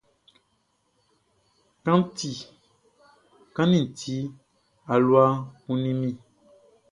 [3.55, 4.15] Kanʼni ti,
[4.93, 5.23] alua
[5.63, 6.09] kunnin mi.